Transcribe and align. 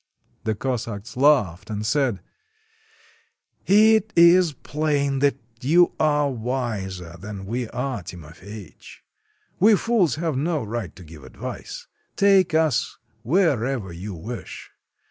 The 0.45 0.55
Cossacks 0.55 1.15
laughed, 1.15 1.69
and 1.69 1.85
said:—" 1.85 2.21
It 3.93 4.11
is 4.15 4.53
plain 4.53 5.19
that 5.19 5.37
you 5.61 5.91
are 5.99 6.27
wiser 6.31 7.17
than 7.19 7.45
we 7.45 7.69
are, 7.69 8.01
Timof 8.01 8.41
ey 8.43 8.69
tch. 8.79 9.03
We 9.59 9.75
fools 9.75 10.15
have 10.15 10.35
no 10.35 10.63
right 10.63 10.95
to 10.95 11.03
give 11.03 11.23
advice. 11.23 11.85
Take 12.15 12.55
us 12.55 12.97
wher 13.23 13.63
ever 13.63 13.93
you 13.93 14.15
wish. 14.15 14.71